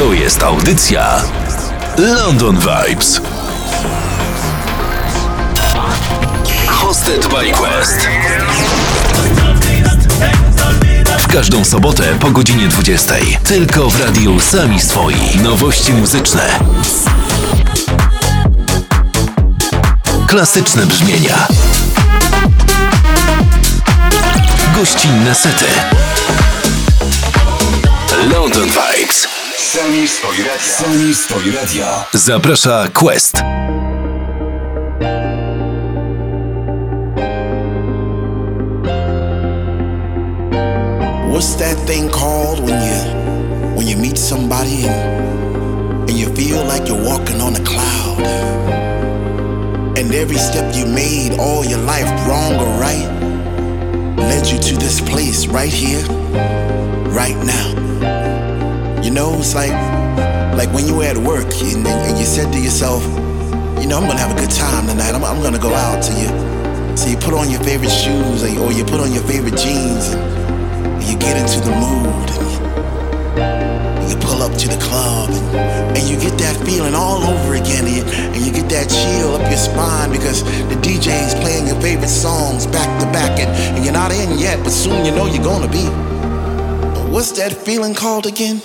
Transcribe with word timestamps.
To 0.00 0.12
jest 0.12 0.42
audycja 0.42 1.22
London 1.98 2.58
Vibes. 2.58 3.20
Hosted 6.66 7.28
by 7.28 7.52
Quest. 7.52 8.08
W 11.18 11.26
każdą 11.26 11.64
sobotę 11.64 12.14
po 12.20 12.30
godzinie 12.30 12.68
20. 12.68 13.14
Tylko 13.44 13.90
w 13.90 14.00
radiu 14.00 14.40
Sami 14.40 14.80
Swoi. 14.80 15.38
Nowości 15.42 15.92
muzyczne. 15.92 16.60
Klasyczne 20.26 20.86
brzmienia. 20.86 21.46
Gościnne 24.76 25.34
sety. 25.34 25.66
London 28.32 28.68
Vibes. 28.68 29.29
Sami 29.72 30.04
swoi 30.04 30.30
radio. 30.30 30.58
Sami 30.58 31.12
swoi 31.12 31.50
radio. 31.52 31.86
Zaprasza 32.12 32.90
Quest. 32.92 33.36
What's 41.30 41.54
that 41.54 41.76
thing 41.86 42.10
called 42.10 42.58
when 42.64 42.82
you 42.82 43.76
when 43.76 43.86
you 43.86 43.96
meet 43.96 44.18
somebody 44.18 44.86
and, 44.88 46.10
and 46.10 46.18
you 46.18 46.34
feel 46.34 46.64
like 46.64 46.88
you're 46.88 47.04
walking 47.04 47.40
on 47.40 47.54
a 47.54 47.62
cloud? 47.62 48.26
And 49.96 50.12
every 50.12 50.38
step 50.38 50.74
you 50.74 50.84
made 50.84 51.38
all 51.38 51.64
your 51.64 51.78
life, 51.86 52.10
wrong 52.26 52.54
or 52.56 52.66
right, 52.80 53.06
led 54.16 54.50
you 54.50 54.58
to 54.58 54.76
this 54.78 55.00
place 55.00 55.46
right 55.46 55.72
here, 55.72 56.04
right 57.14 57.36
now. 57.46 57.89
You 59.10 59.16
know, 59.16 59.34
it's 59.42 59.56
like 59.56 59.74
like 60.54 60.70
when 60.70 60.86
you 60.86 60.94
were 60.94 61.10
at 61.10 61.18
work 61.18 61.50
and, 61.66 61.82
and 61.82 62.14
you 62.16 62.24
said 62.24 62.52
to 62.52 62.60
yourself, 62.60 63.02
you 63.82 63.90
know, 63.90 63.98
I'm 63.98 64.06
gonna 64.06 64.22
have 64.22 64.30
a 64.30 64.38
good 64.38 64.54
time 64.54 64.86
tonight. 64.86 65.10
I'm, 65.10 65.24
I'm 65.24 65.42
gonna 65.42 65.58
go 65.58 65.74
out 65.74 65.98
to 66.06 66.12
you. 66.14 66.30
So 66.96 67.10
you 67.10 67.16
put 67.16 67.34
on 67.34 67.50
your 67.50 67.58
favorite 67.66 67.90
shoes 67.90 68.44
or 68.44 68.46
you, 68.46 68.62
or 68.62 68.70
you 68.70 68.84
put 68.84 69.02
on 69.02 69.10
your 69.10 69.24
favorite 69.24 69.58
jeans 69.58 70.14
and 70.14 71.02
you 71.02 71.18
get 71.18 71.34
into 71.34 71.58
the 71.58 71.74
mood 71.74 72.30
and 73.42 74.06
you 74.06 74.14
pull 74.22 74.46
up 74.46 74.54
to 74.62 74.68
the 74.70 74.78
club 74.78 75.30
and, 75.34 75.98
and 75.98 76.06
you 76.06 76.14
get 76.14 76.38
that 76.38 76.54
feeling 76.62 76.94
all 76.94 77.18
over 77.26 77.58
again 77.58 77.90
and 77.90 77.98
you, 77.98 78.46
you 78.46 78.52
get 78.54 78.70
that 78.70 78.86
chill 78.86 79.34
up 79.34 79.42
your 79.50 79.58
spine 79.58 80.12
because 80.14 80.44
the 80.70 80.78
DJ 80.86 81.26
is 81.26 81.34
playing 81.42 81.66
your 81.66 81.80
favorite 81.82 82.14
songs 82.14 82.64
back 82.68 82.86
to 83.02 83.10
back 83.10 83.40
and, 83.42 83.50
and 83.74 83.82
you're 83.82 83.92
not 83.92 84.12
in 84.14 84.38
yet 84.38 84.62
but 84.62 84.70
soon 84.70 85.04
you 85.04 85.10
know 85.10 85.26
you're 85.26 85.42
gonna 85.42 85.66
be 85.66 85.82
but 86.94 87.10
what's 87.10 87.32
that 87.32 87.50
feeling 87.50 87.92
called 87.92 88.24
again 88.24 88.62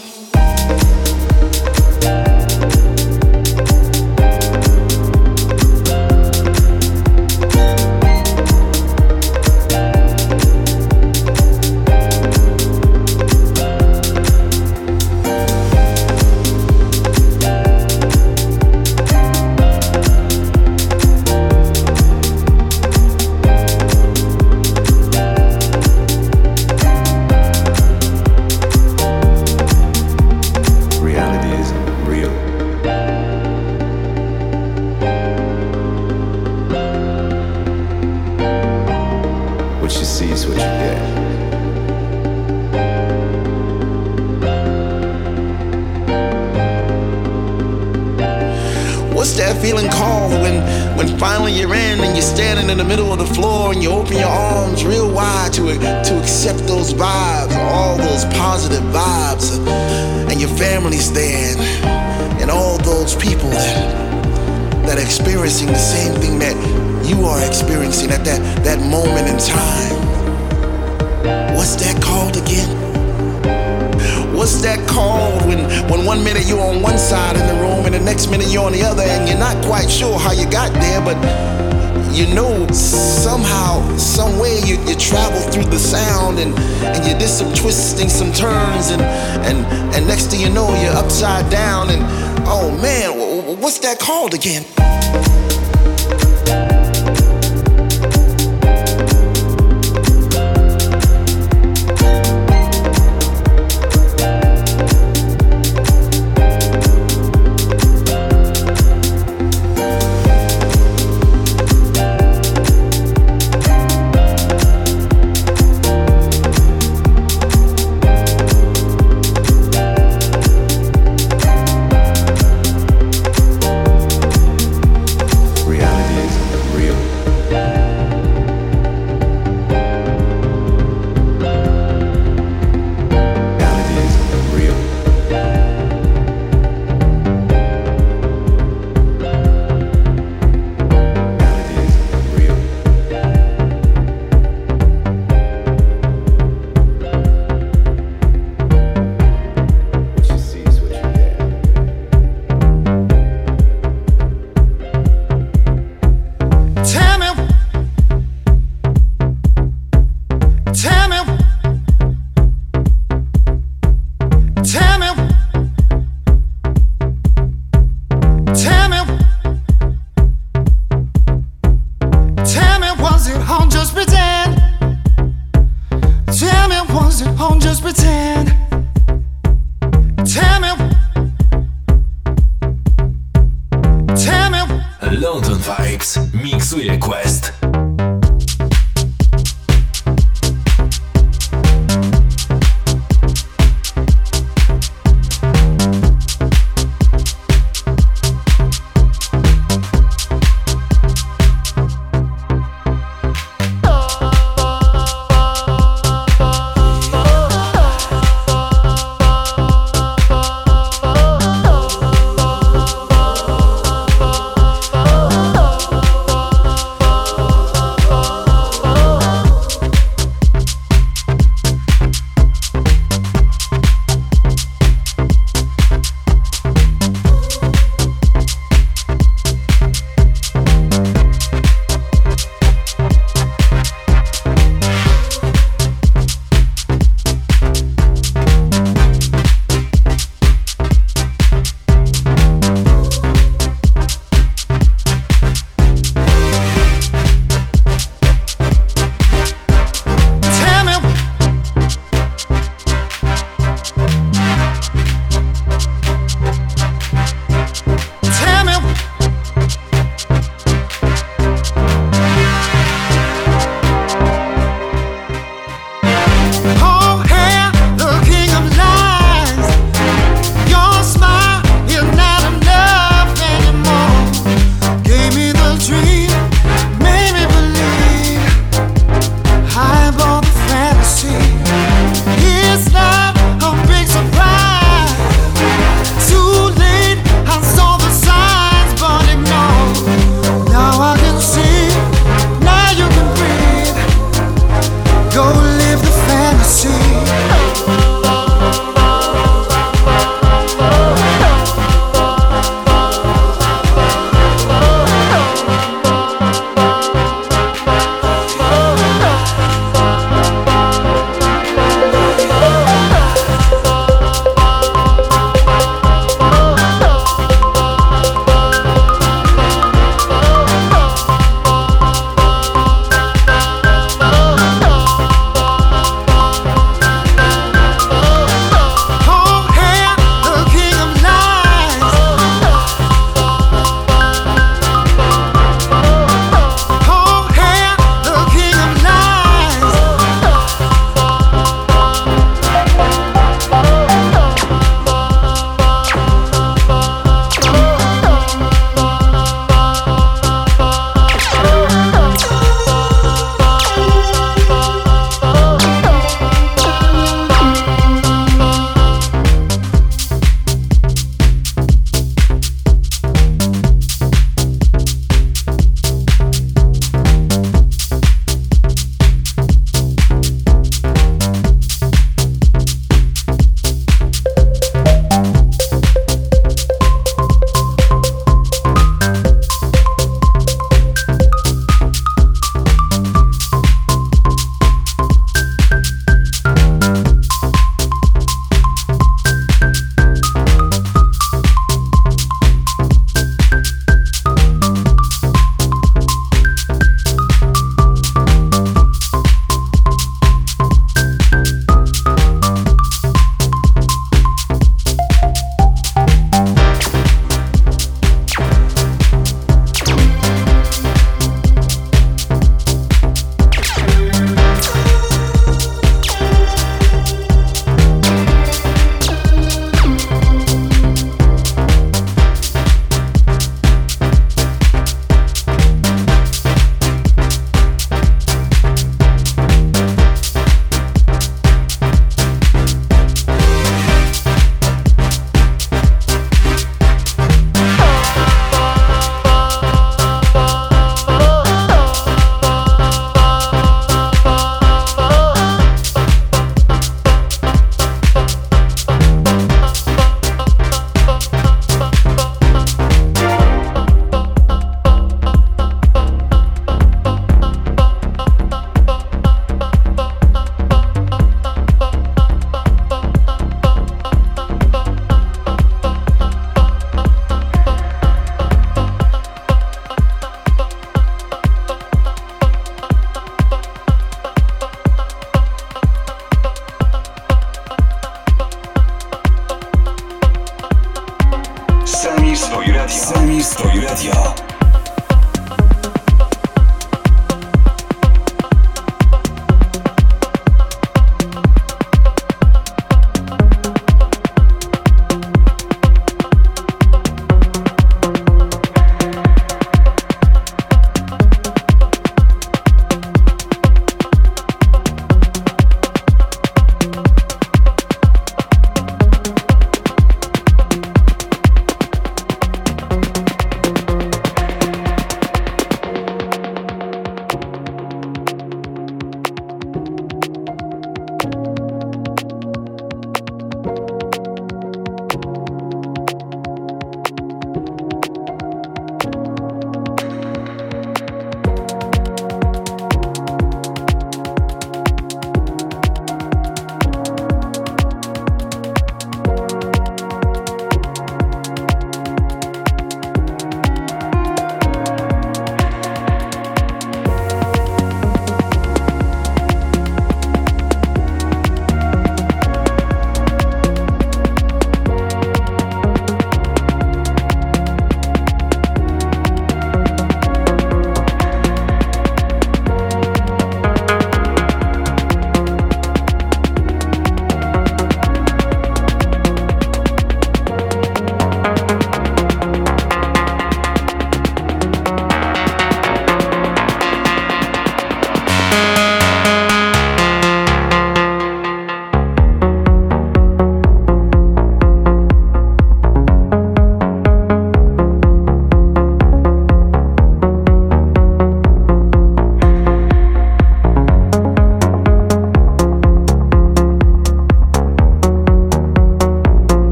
upside 91.15 91.49
down 91.49 91.89
and 91.89 92.03
oh 92.45 92.77
man, 92.81 93.61
what's 93.61 93.79
that 93.79 93.99
called 93.99 94.33
again? 94.33 94.65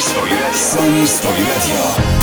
Sami 0.00 0.08
swoi 0.08 0.30
radio. 0.30 0.52
Sami 0.54 1.06
swoi 1.06 1.32
radio. 1.32 2.19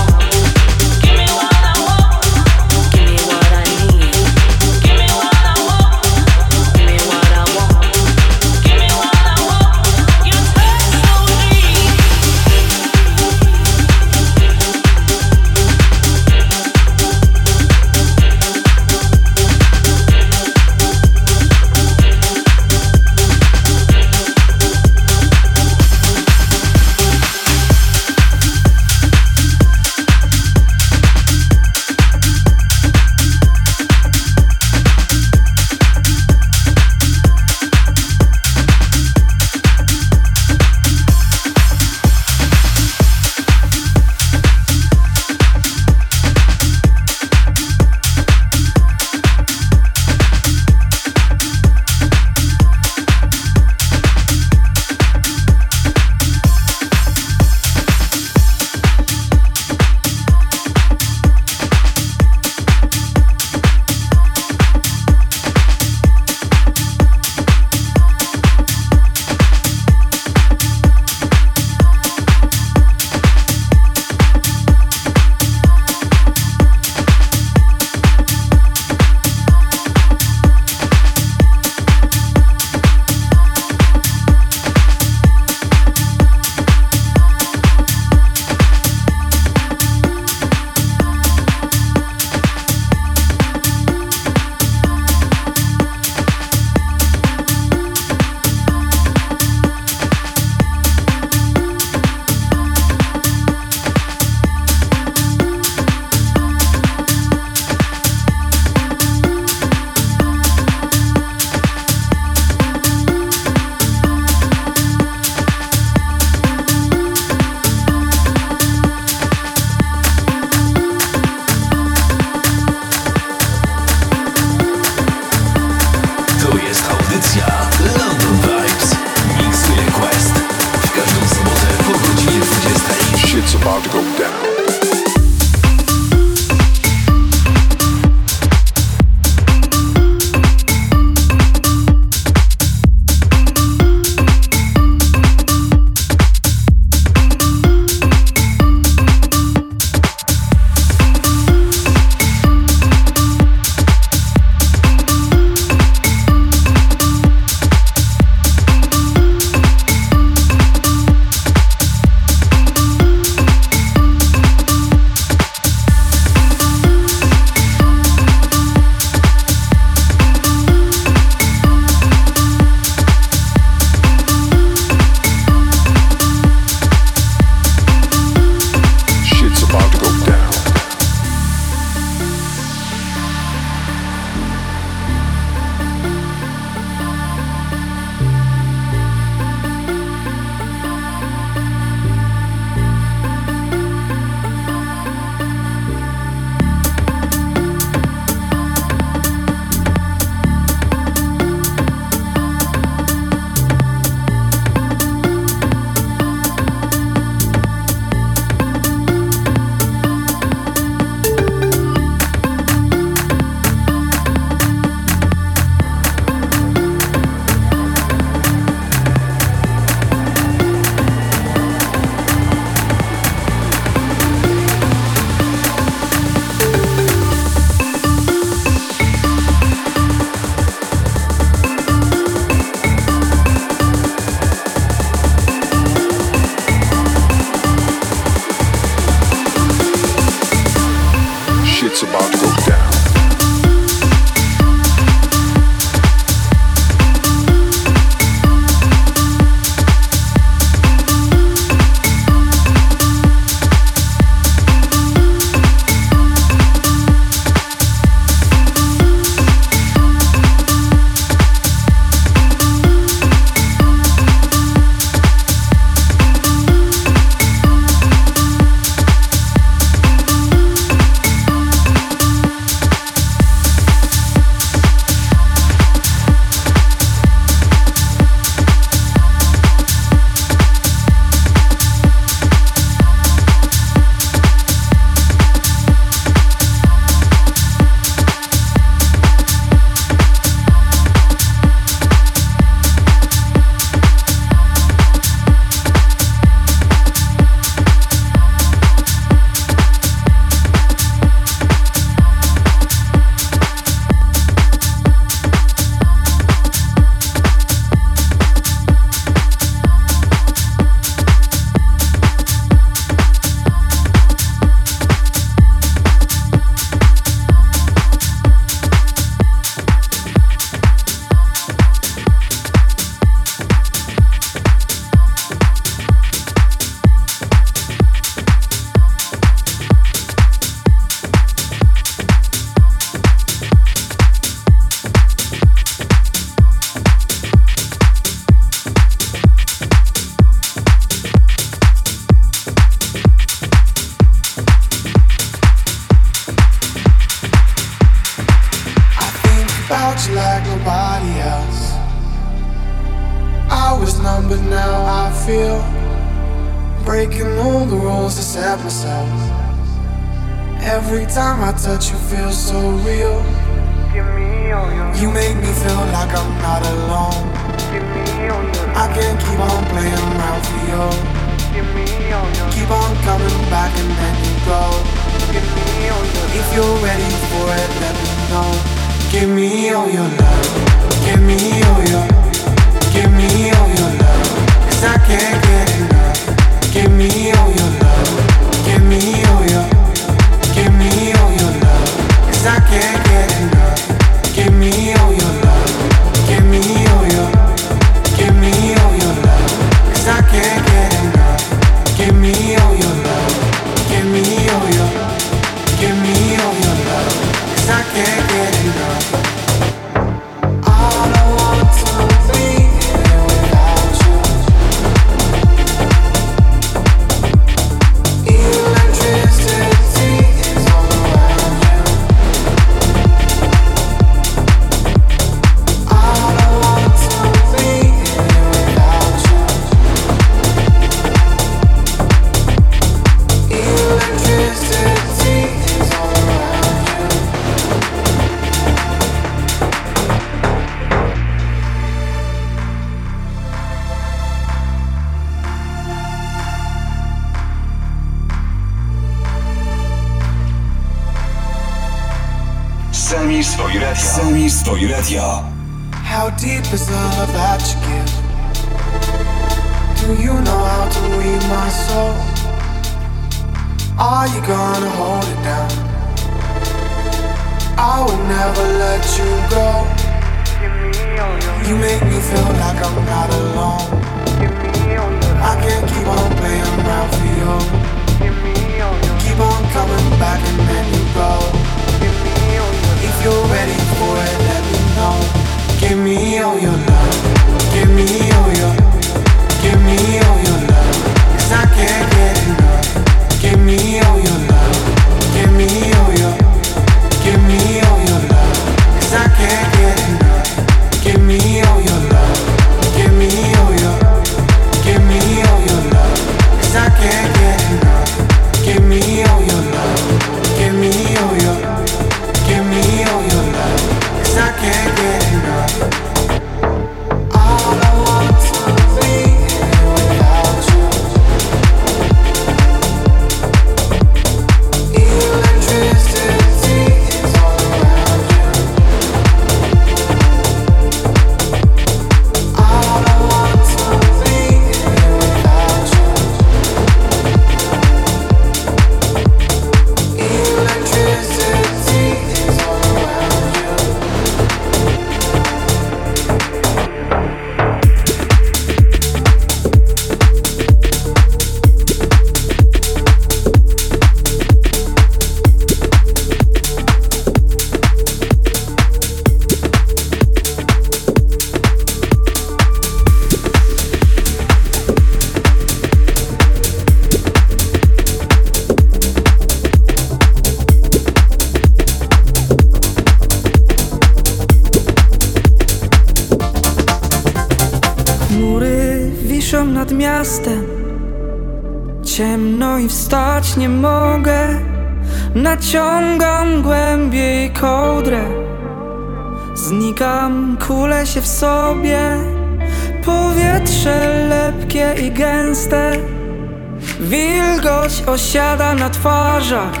wężach 599.70 600.00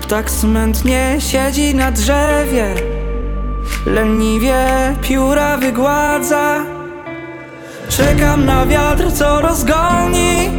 Ptak 0.00 0.30
smętnie 0.30 1.16
siedzi 1.18 1.74
na 1.74 1.90
drzewie. 1.90 2.74
Leniwie 3.86 4.66
pióra 5.02 5.56
wygładza. 5.56 6.64
Czekam 7.88 8.44
na 8.44 8.66
wiatr, 8.66 9.12
co 9.12 9.40
rozgoni. 9.40 10.50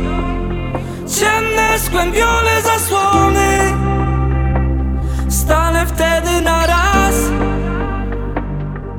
Ciemne, 1.20 1.80
skłębione 1.80 2.61
zasłony. 2.61 3.57
Stanę 5.30 5.86
wtedy 5.86 6.41
na 6.41 6.68
raz. 6.68 7.16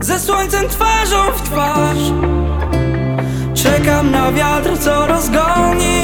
Ze 0.00 0.18
słońcem 0.18 0.68
twarzą 0.68 1.32
w 1.36 1.42
twarz. 1.42 2.12
Czekam 3.54 4.10
na 4.10 4.32
wiatr, 4.32 4.78
co 4.78 5.06
rozgoni. 5.06 6.02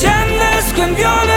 Ciemne, 0.00 0.62
skłębione 0.70 1.31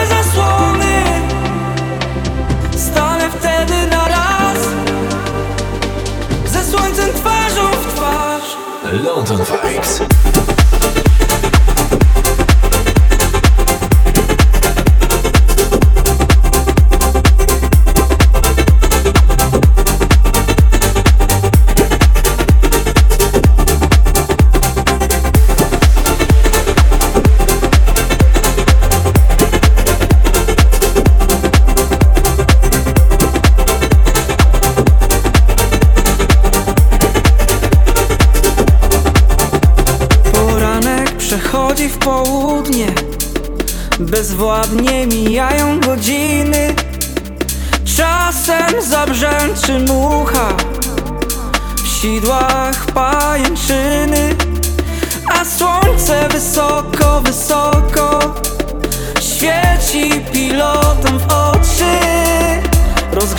London 9.06 9.46
Vibes. 9.46 10.55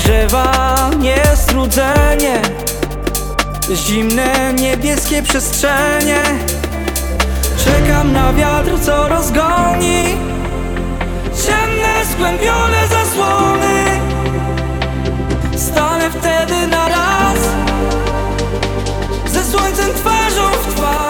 Ogrzewa 0.07 0.91
niestrudzenie 0.99 2.43
Zimne 3.75 4.53
niebieskie 4.53 5.23
przestrzenie. 5.23 6.23
Czekam 7.65 8.13
na 8.13 8.33
wiatr, 8.33 8.71
co 8.83 9.09
rozgoni 9.09 10.05
Ciemne, 11.47 12.05
skłębione 12.13 12.89
zasłony. 12.89 13.85
Stanę 15.57 16.11
wtedy 16.11 16.67
na 16.67 16.89
raz 16.89 17.39
Ze 19.27 19.45
słońcem 19.45 19.95
twarzą 19.95 20.51
w 20.51 20.75
twarz. 20.75 21.06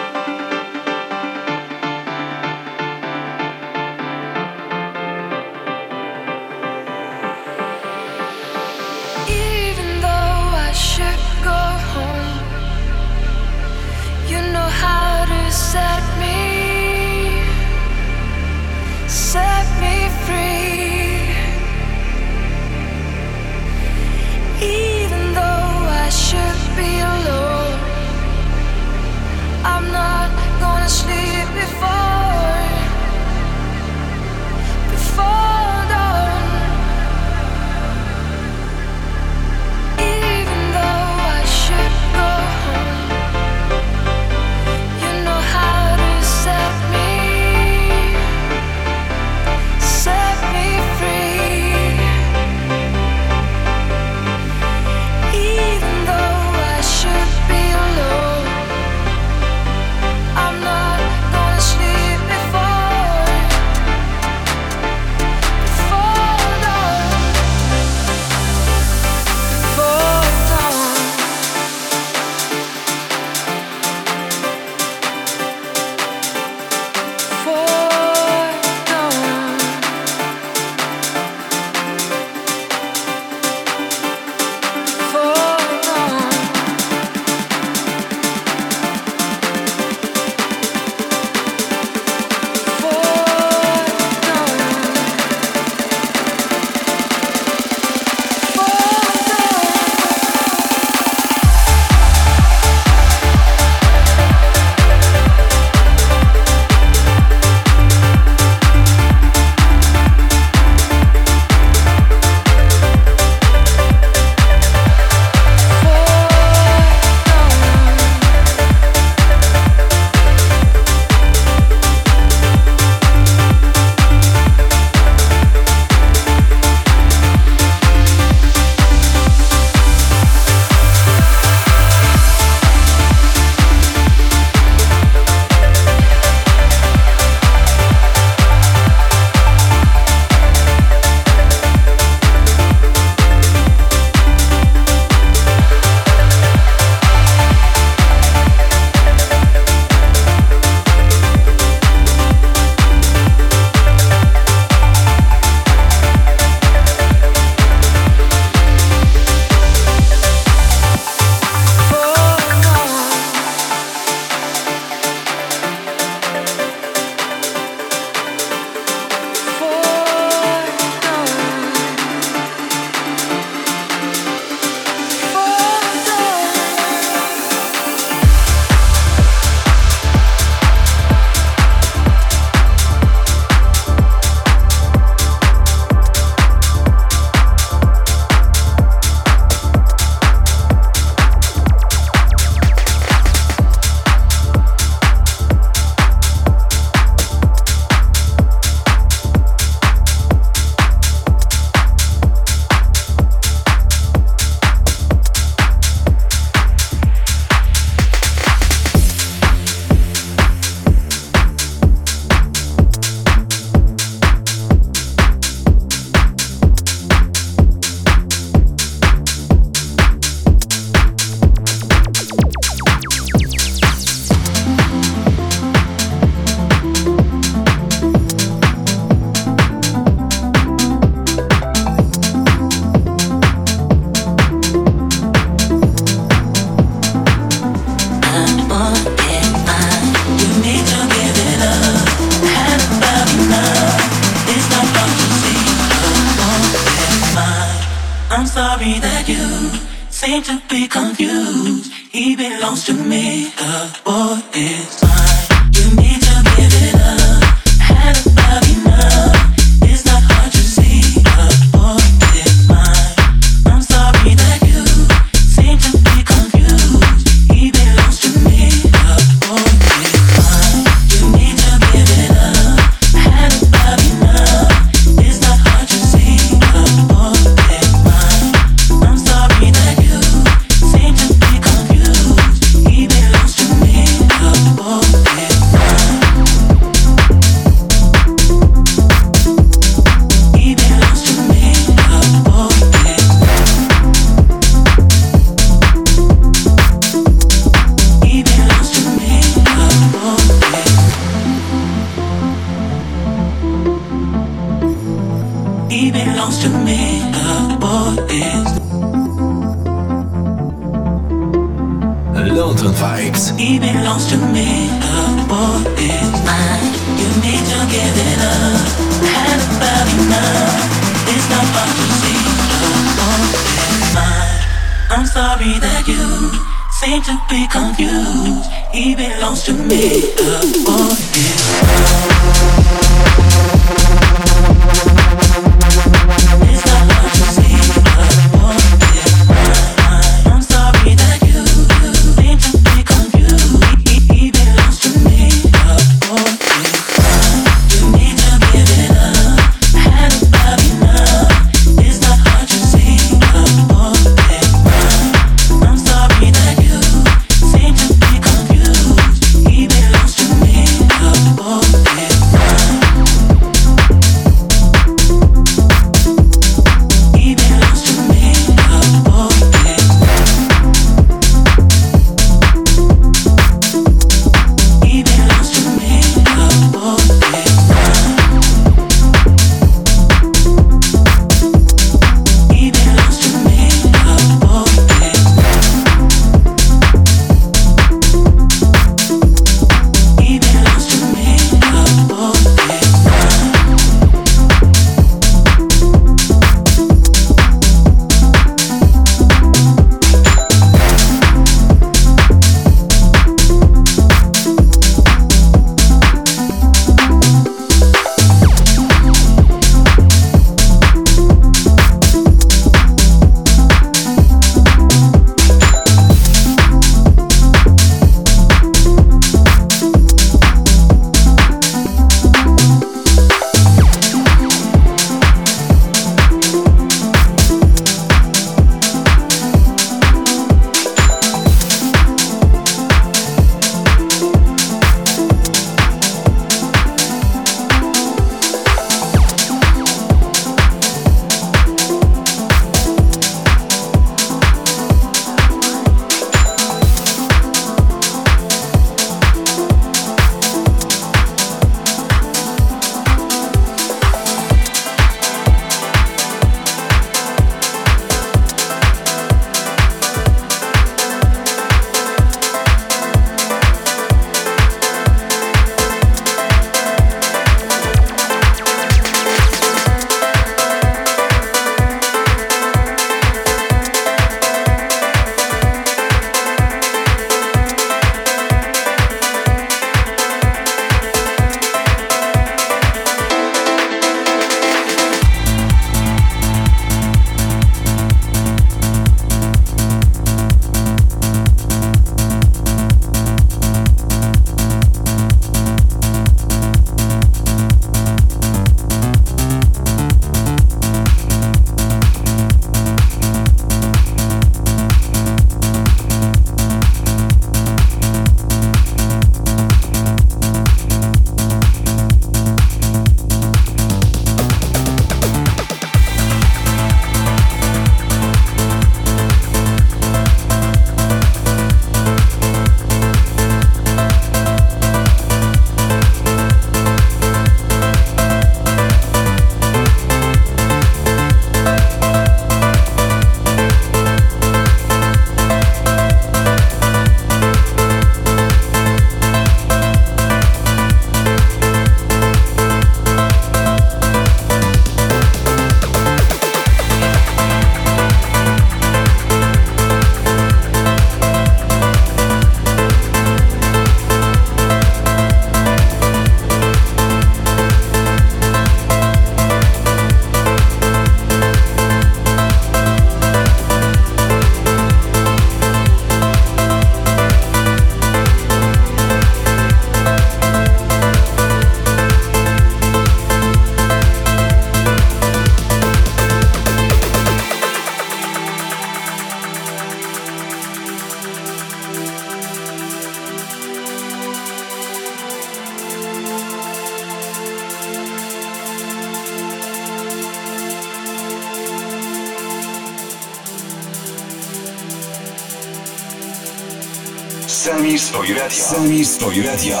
Stoi 598.28 598.52
Radia. 598.54 598.84
Sami 598.84 599.24
Radia. 599.62 600.00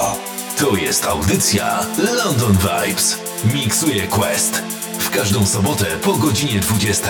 To 0.58 0.76
jest 0.76 1.06
audycja 1.06 1.86
London 1.98 2.58
Vibes. 2.58 3.18
Miksuje 3.54 4.06
Quest. 4.06 4.62
W 4.98 5.10
każdą 5.10 5.46
sobotę 5.46 5.84
po 6.02 6.12
godzinie 6.12 6.60
20. 6.60 7.08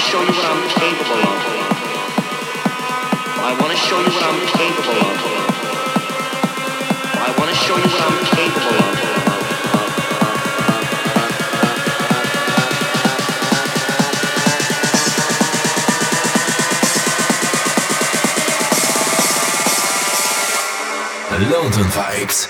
to 0.00 0.06
show 0.06 0.20
you 0.22 0.32
what 0.32 0.46
I'm 0.46 0.68
capable 0.68 1.20
of. 1.30 1.38
I 3.42 3.52
want 3.60 3.70
to 3.72 3.78
show 3.78 3.98
you 4.00 4.10
what 4.16 4.24
I'm 4.24 4.40
capable 4.46 5.00
of. 5.08 5.16
I 7.26 7.28
want 7.38 7.50
to 7.50 7.56
show 7.56 7.76
you 7.76 7.82
what 7.82 8.02
I'm 8.08 8.24
capable 8.24 8.78
of. 8.78 8.94
London 21.50 21.84
Vibes. 21.90 22.49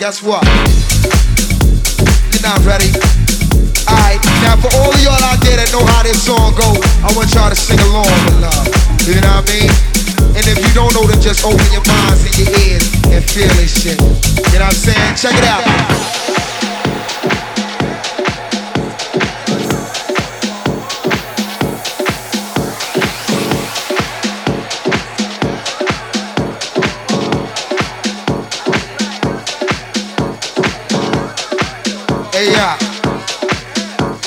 Guess 0.00 0.22
what? 0.22 0.49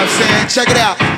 I'm 0.00 0.06
saying? 0.06 0.48
Check 0.48 0.70
it 0.70 0.76
out. 0.76 1.17